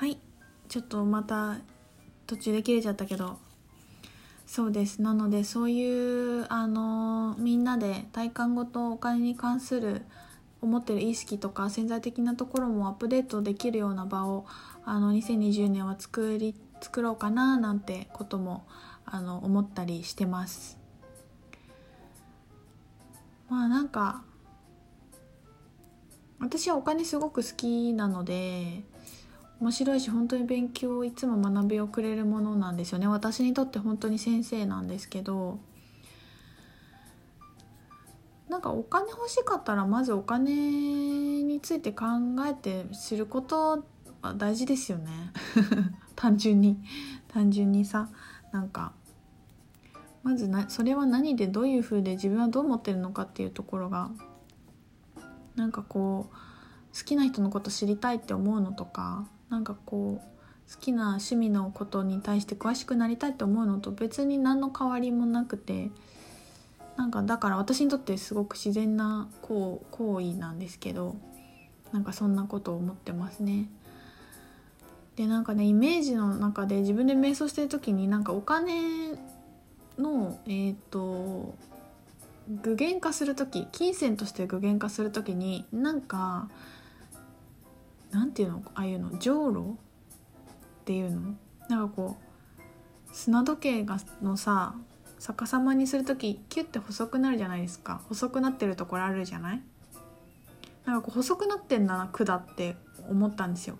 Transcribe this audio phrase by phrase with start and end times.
[0.00, 0.16] はい。
[0.70, 1.58] ちょっとまた
[2.26, 3.36] 途中で切れちゃったけど。
[4.46, 5.02] そうです。
[5.02, 10.00] なのでそういうあのみんなで体感ごとお金に関する
[10.62, 14.46] 思ってる意識とか潜在的なところもアップデートできるような場を
[14.86, 18.66] あの2020年は作り作ろうかななんてことも
[19.04, 20.78] あの思ったりしてます。
[23.50, 24.22] まあなんか
[26.38, 28.82] 私はお金すごく好きなので
[29.60, 33.06] 面白いし本当に勉強をいつも学びをくれるものなんですよね。
[33.06, 35.58] 私にとって本当に先生なんですけど。
[38.48, 42.06] なんかお金欲しかったらまずお金について考
[42.48, 43.84] えて知ること
[44.22, 45.10] は大事ですよね。
[46.16, 46.78] 単純に。
[47.28, 48.08] 単純にさ。
[48.52, 48.92] なんか
[50.22, 54.10] まずなそれは何でどういう風で自分はどう思ってるのかっていうところが
[55.56, 56.34] なんかこう
[56.96, 65.90] 好きな人のこと知りたいって思うのとかなんかこう好きな趣味のことに対して詳しくなりたいって思うのと別に何の変わりもなくて
[66.96, 71.16] なんかだから私にとってすごく自然な行行為なんですけど
[71.92, 73.68] なんかそんなことを思ってますね。
[75.16, 79.18] でなんかねイメージの中で自分で瞑想してる時になんかお金
[79.98, 81.54] のえっ、ー、と
[82.62, 86.48] 具現化する時金銭として具現化する時になんか
[88.10, 89.78] なんていうのああいうのじょうろ
[90.80, 91.34] っていうの
[91.68, 94.74] なんかこう砂時計がのさ
[95.18, 98.00] 逆さまにする時キュッて細くなるじゃないですか。
[98.08, 99.62] 細くなってるところあるじゃない？
[100.86, 102.76] なんかこう細くなってんだな管って
[103.08, 103.76] 思ったんですよ。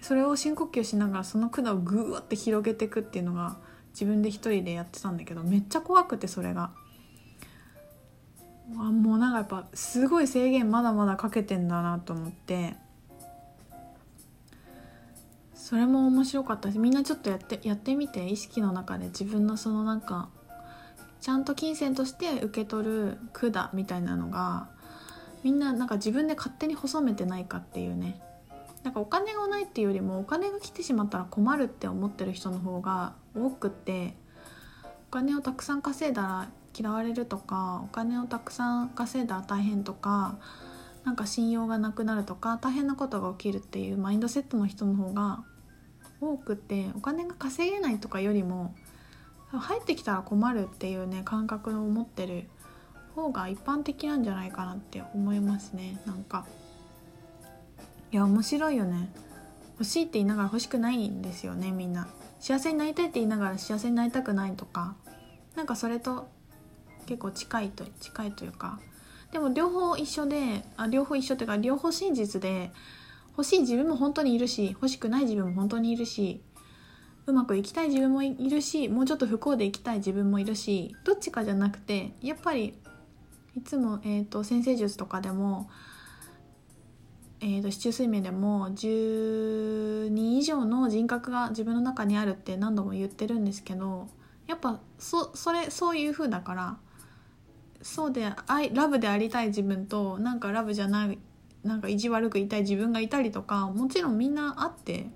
[0.00, 3.56] それを深呼吸しながらその管をグーって広げてくっていうのが
[3.92, 6.72] 自分で一人でやってたんだけどめっちゃ怖くてそれが。
[8.76, 12.74] あもうなんかやっぱすごい制限まだまだかけてんだなと思って。
[15.62, 20.28] それも面白かったしみんなちょっとやってやってみて意識の中で自分のそのなんか
[21.20, 24.68] ちゃんと金銭として受け取る管みたいなのが
[25.44, 28.20] みんななんか自分で勝手に細めてないかっていうね。
[28.82, 34.16] なんかお金がないっていうよりもお金が来てしまったら困るって思ってる人の方が多くって
[35.08, 40.38] お金をたくさん稼いだら嫌われるとかお金をたくさん稼いだら大変とか
[41.04, 45.44] なんか信用がなくなるとか大変なことが起きるっていうマインドセットの人の方が
[46.22, 48.74] 多くてお金が稼げないとかよりも
[49.50, 52.44] 入ってきたら困るっていうね感覚を持ってる
[53.16, 56.00] 方が一般的なんじゃないかなって思いますね。
[56.06, 56.46] なんか
[58.12, 59.12] いや面白いよね。
[59.72, 62.08] 欲しいって言いながら欲しくないんですよねみんな。
[62.38, 64.94] 幸せになりたいって言いながら幸せになりたくないとか。
[65.56, 66.28] なんかそれと
[67.06, 68.78] 結構近いと近いというか。
[69.32, 72.70] でも両方一緒であ両方一緒っていうか両方真実で
[73.32, 76.42] 欲しい自分も本当にいるし欲しくない自分も本当にいるし
[77.26, 82.74] うまくいきたい自分もいるしもうちょっと不幸でいきたい自分もいるしどっちかじゃなくてやっぱり
[83.56, 85.70] いつも、えーと、先生術とかでも、
[87.40, 94.08] えーと、市中睡眠でも10人以上の人格が自分の中にあるって何度も言ってるんですけど
[94.46, 96.76] やっぱそそれそういう風だから
[97.82, 101.18] そうで愛ラブでありたい自分となんかラブじゃない
[101.64, 105.06] なんか意地悪くいたい自分がいたりとかもちろんみんなあって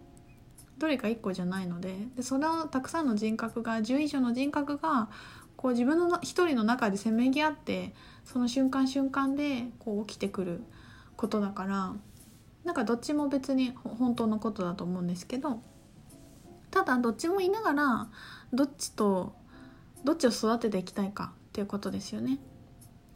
[0.79, 5.09] どれか1個じゃないのででそのたくさんの人格が10以上の人格が
[5.57, 10.63] こう自分の一人の中でせめぎ合ってその瞬間瞬間でこう起きてくる
[11.17, 11.95] ことだから
[12.65, 15.61] なんかどっちも別に本当のことだと思うんですけど
[16.71, 18.09] ただどっちもいながら
[18.53, 19.35] どっちと
[20.05, 22.39] どっちを育てていきたいかっていうことですよね。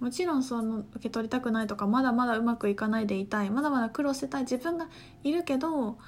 [0.01, 4.89] もちろんその受け取りたくないとかまだまだうまくいかないでいたいまだまだ苦労してたい自分が
[5.23, 5.99] いるけど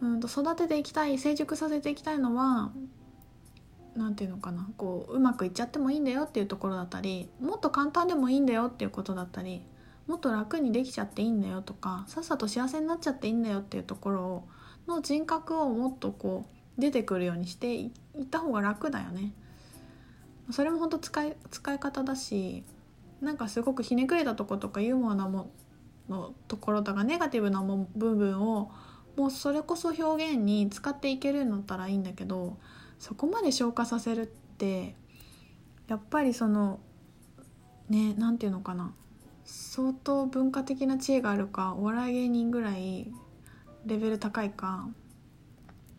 [0.00, 2.72] うんと育てていきたい成熟させていきたいのは
[3.96, 9.62] 何て言うのかなこううまくいっちゃってもいいんだよっていうところだったりもっと簡単でもいいんだよっていうことだったり
[10.06, 14.44] もっと楽にできちゃっていいんだよとかさっさと幸せになっちゃっていいんだよっていうところ
[14.86, 16.46] の人格をもっとこ
[16.78, 17.92] う出てくるようにしてい
[18.22, 19.32] った方が楽だよね。
[20.50, 22.64] それも本当使い使い方だし
[23.20, 25.50] なんかすごくひねくれたとことかユーモアなも
[26.08, 28.70] のところとかネガティブなも部分を
[29.16, 32.58] もうそれこそ表現に使っていけるんだったらいいんだけど
[32.98, 34.94] そこまで消化させるって
[35.88, 36.80] やっぱりその
[37.88, 38.92] ね何て言うのかな。
[39.50, 43.10] 相当文化的な知恵があるかお笑い芸人ぐらい
[43.86, 44.90] レベル高いか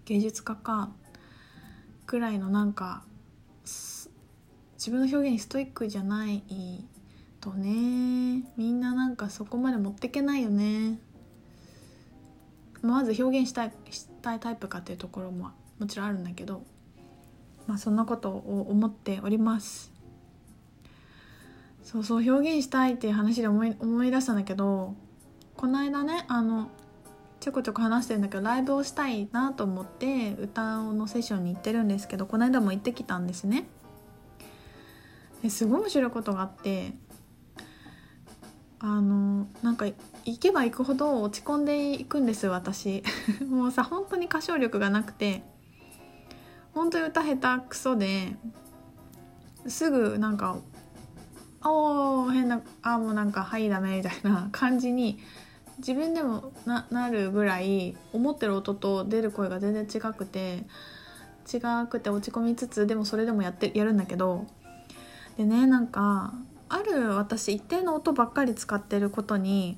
[0.06, 0.92] 芸術家か
[2.06, 3.04] ぐらいのなんか
[3.64, 6.44] 自分の表現にストイックじゃない
[7.42, 11.00] とねみんななんかそこまで持ってけないよね。
[12.82, 16.64] まず表現したいしたいタイプかっていうところももちろんあるんだけど
[17.68, 19.92] まあそんなことを思っております。
[21.84, 24.94] そうそう表現したいっていう話で思い思い出したんだけど
[25.56, 26.70] この間ねあの
[27.40, 33.68] ちょこちょこ話してるんだけどライブをしたいなと思って歌のセッションに行ってるんですけどこの間も行ってきたんですね。
[35.42, 36.94] ですごい面白いことがあって
[38.80, 43.04] あのなんか行けば行くほど落ち込んでいくんです私。
[43.50, 45.44] もうさ本当に歌唱力がなくて。
[46.74, 48.36] 本当に歌下手くそで
[49.68, 50.58] すぐなんか
[51.64, 55.20] 「おお変なあもうなんかはいダメ」みたいな 感じに
[55.80, 60.66] 自分でもななるぐらい思ってる音と出る声が全然違くて
[61.52, 61.60] 違
[61.90, 64.48] くて落ち込みつつでもそれでもやってやるんだけど。
[65.38, 66.34] でねなんか
[66.70, 69.78] ある私一定の音ばっかり使ってることに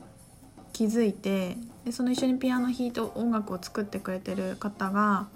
[0.73, 5.27] 気づいてでその一緒にピアノ弾いて音楽を作ってくれてる方が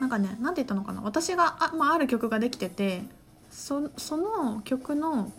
[0.00, 3.02] なんかね何て言ったのかな私があ,、まあ、ある曲ができてて
[3.50, 5.30] そその曲の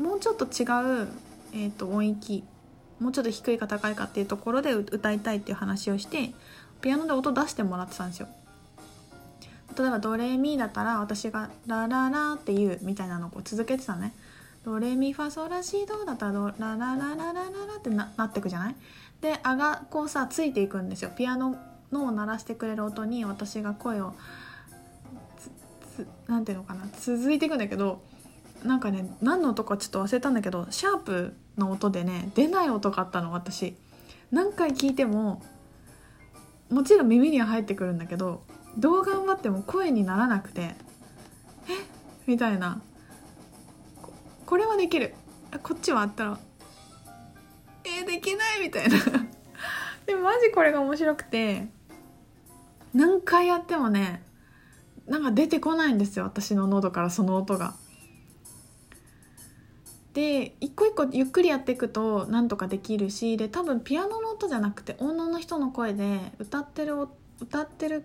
[0.00, 0.64] もうちょっと違
[1.04, 1.08] う、
[1.54, 2.44] えーと、音域
[3.00, 6.32] もうちょっと低いか高いかっていうところで歌いたいっていう話をして
[6.80, 8.28] ピアノで音出してもらってたんですよ。
[9.78, 14.14] 例えばドレミだったら私がラララって言うみたいなのをこう続けてたね。
[14.64, 18.76] ドレミファソラシドだったらドラララララララってななってくじゃない？
[19.20, 21.10] で「あ」がこうさついていくんですよ。
[21.16, 21.56] ピアノ
[21.92, 24.14] の鳴らしてくれる音に私が声を
[26.26, 26.82] 何ていうのかな？
[27.00, 28.02] 続いていくんだけど
[28.64, 33.76] なんかね何の音かちょっと忘れたんだけどシャープの音でね出ない音があったの私。
[34.32, 35.42] 何回聞いても
[36.70, 38.42] もちろん耳には入ってくるんだけど
[38.78, 40.74] どう頑張っても声にならなくて
[41.68, 41.72] 「え？
[42.26, 42.80] みたいな。
[44.44, 45.14] これはできる。
[45.62, 46.38] こっちはあったら
[47.84, 48.02] 「え？
[48.02, 48.96] ー、できない」みたいな。
[50.06, 51.68] でもマジこれが面白くて
[52.94, 54.22] 何回やってもね
[55.06, 57.74] なんか出てこないんですよ私の喉からその音が。
[60.12, 66.94] で一個一個ゆっくりやっていくとなんとかできるしで多分ピアノの音じゃなくて女の人の声で歌ってる
[67.38, 68.04] 歌ってる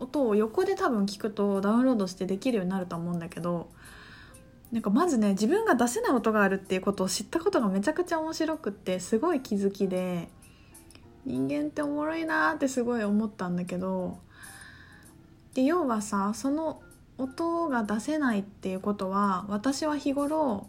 [0.00, 3.70] 音を横で多分聞くとダウンロードしてできるようになると思うんだけど
[4.72, 10.28] なんかまずね自分が出せない音があるっていうことを知ったことがめちゃくちゃ面白くってすごい気づきで
[11.24, 14.18] 人間っておもろいなってすごい思ったんだけど
[15.54, 16.80] で要はさその
[17.18, 20.66] 音が出せないっていうことは私は日頃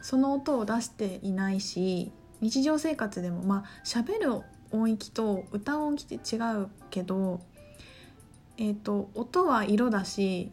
[0.00, 2.10] その音を出していないし
[2.40, 7.40] 日常生活でもまあ喋る音域と歌う音域って違うけど
[8.58, 10.50] えーと、音は色だし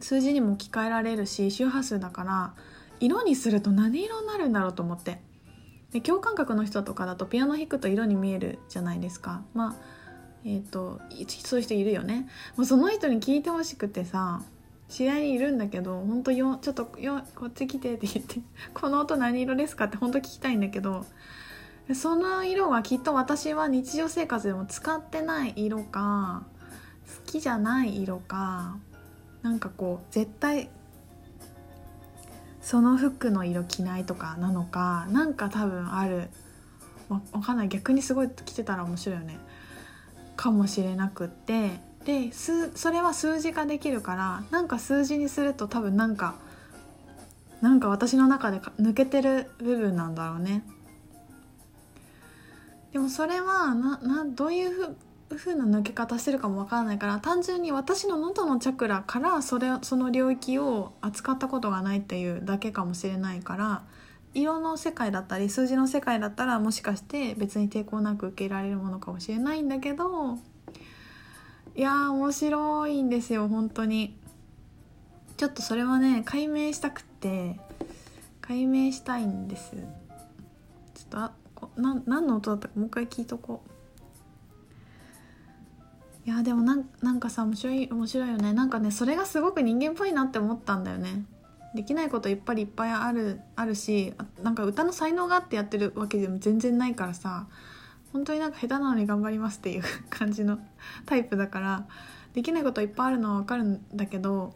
[0.00, 2.54] 数字にも置き換えられるし周波数だから
[2.98, 5.20] 色にすると何色になるんだろうと思って。
[5.92, 9.42] で共感覚の人とかだとピアノ弾くと色に見えるじゃないですか。
[9.52, 9.74] まあ
[10.44, 11.00] えっ、ー、と
[11.44, 12.28] そういう人いるよね。
[12.56, 14.42] もうその人に聞いてほしくてさ
[14.88, 18.40] 試合にいるんだけど本当よちょっとよこっち来てって言って
[18.74, 21.04] この音何色ですかって本当聞きたいんだけど
[21.94, 26.46] その色はきっと私は日常生活でも使ってない色か
[27.26, 28.76] きじゃない色か
[29.42, 30.68] なんかこう絶対
[32.60, 36.28] その服の色着ないとかなのかなんか多分ある。
[37.08, 37.68] わかんない。
[37.68, 39.38] 逆にすごい着てたら面白いよね。
[40.36, 41.80] かもしれなくって。
[42.04, 46.34] でそれは数字化できるからなんか数字にすると多分なんか
[47.60, 50.64] なんか私の中で抜けてる部分なんだろうね。
[52.92, 54.96] でもそれはななどういうふ
[55.32, 63.82] う風な抜け方してるかもわからないから単純に私の喉のチャクラからそれその領域を扱ったことがないっていうだけかもしれないから
[64.34, 70.38] 色の世界だったり数字の世界だったらもしかして別に抵抗なく受けられるものかもしれないんだけど
[71.74, 74.16] いや面白いんですよ本当に。
[75.38, 77.58] ちょっとそれはね解明したくって
[78.40, 79.72] 解明したいんです。
[79.72, 81.32] ちょっとあ
[81.76, 83.71] な何の音だったかもう一回聞いとこう。
[86.24, 88.52] いやでもなんなんかさ面白い面白いよね。
[88.52, 91.24] なんかねそれがすごく人間っぽいなって思ったんだよね。
[91.74, 94.12] できないこといっぱいいっぱいあるあるし
[94.42, 97.46] なんか歌の才能があってやってるわけでも全然ないからさ。
[98.12, 100.58] 本当になんか下手なのに頑張りますっていう感じの
[101.06, 101.86] タイプだから。
[102.34, 104.54] できないこといっぱいあるのは分かるんだけど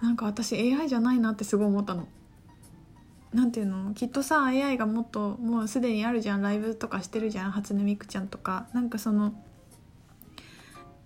[0.00, 2.06] なんか私 AI じゃないなってすごい思ったの。
[3.32, 3.92] なんていうの？
[3.94, 6.42] きっとさ AI がもっともうすでにあるじゃん。
[6.42, 7.50] ライブとかしてるじゃん。
[7.50, 8.68] 初音ミクちゃんとか。
[8.72, 9.34] なんかその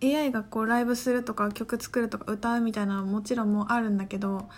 [0.03, 4.49] AI がこうライブするとか曲作るとか歌うみたいなのはもちろんもあるんだけど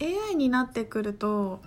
[0.00, 1.62] AI になってくると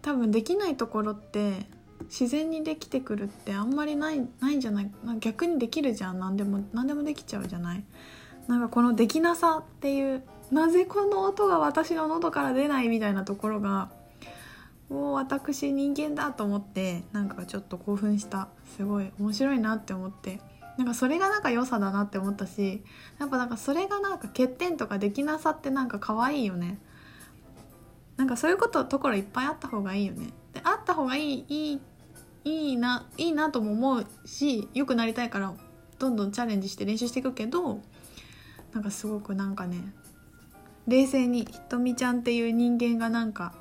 [0.00, 1.66] 多分できないところって
[2.04, 4.90] 自然にできてくるってあんまりないないんじゃない？
[5.20, 6.18] 逆にできるじゃん。
[6.18, 7.84] 何でも何でもできちゃうじゃない？
[8.48, 13.90] なんかこのできなさっていうなぜこの音が私の喉から出ないみたいなところが
[14.88, 18.48] もう私人間だと思ってなんかちょっと興奮した。
[18.76, 20.40] すごい面白いなって思って。
[20.78, 22.82] なんかそれがなんか良さだなって思ったし
[23.18, 26.78] やっぱなんかそれがなんか欠点とかできなさってなんか可愛いよね。
[28.16, 30.28] なんかそういうことところいっぱいあった方がいいよね。
[30.52, 31.80] であった方がいいいい
[32.44, 35.54] いいないいなとも思うし良くなりたいから
[35.98, 37.80] どんどんチャレンジして練習していくけど
[38.72, 39.78] なんかすごくなんかね
[40.86, 43.54] 冷静にひとみちゃんっていう人間がなんか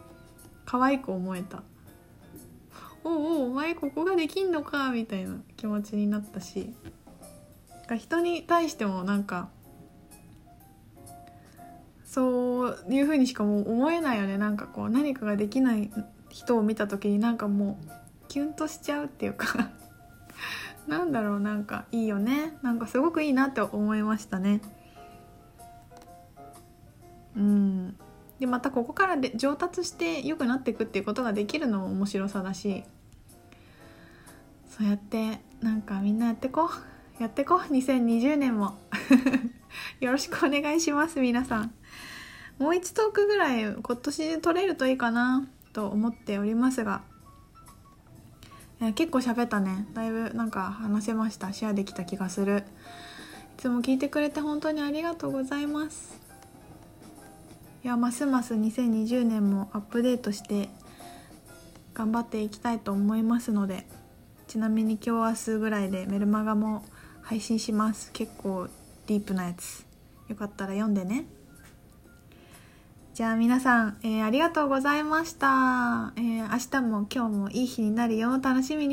[0.65, 1.63] 可愛く思えた。
[3.03, 6.73] おうおうお前ここができんのかみたいな気持ちになったし。
[7.95, 9.49] 人に対してもなんか
[12.11, 14.37] そういう風にしかもう思えないよね。
[14.37, 15.89] なんかこう何かができない
[16.29, 17.87] 人を見た時になんかもう
[18.27, 19.71] キュンとしちゃうっていうか
[20.87, 22.57] なんだろうなんかいいよね。
[22.63, 24.59] なんかすごくいいなって思いましたね。
[27.37, 27.97] うん。
[28.41, 32.83] でまたここからで上達して良くなっていくっていうことができるのも面白さだし
[34.67, 36.90] そうやってなんかみんなやってこう。
[37.21, 38.79] やってこ2020年も。
[40.01, 41.71] よろしくお願いします皆さん。
[42.57, 47.03] もう1トークぐらい今年取れるといいかなと思っておりますが。
[48.95, 49.85] 結構喋ったね。
[49.93, 51.53] だいぶなんか話せました。
[51.53, 52.63] シェアできた気がする。
[53.59, 56.19] いつも聞いてくれて本当にありがとうございます。
[57.83, 60.71] いやますます2020年もアップデートして
[61.93, 63.85] 頑張っていきたいと思いますので。
[64.47, 66.83] ちなみに今日明日ぐらいでメルマガも
[67.31, 68.11] 配信します。
[68.11, 68.67] 結構
[69.07, 69.85] ディープなやつ。
[70.27, 71.23] よかったら読んでね。
[73.13, 78.37] じゃあ皆さん、えー、ありがとうございました、えー、明日も今日もいい日になるよ。
[78.41, 78.89] 楽しみに。